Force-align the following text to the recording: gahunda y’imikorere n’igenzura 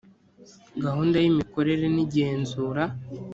gahunda 0.83 1.15
y’imikorere 1.23 1.83
n’igenzura 1.95 2.83